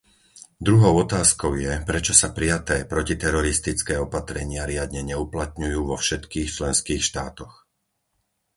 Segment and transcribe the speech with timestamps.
[0.67, 7.53] Druhou otázkou je, prečo sa prijaté protiteroristické opatrenia riadne neuplatňujú vo všetkých členských štátoch?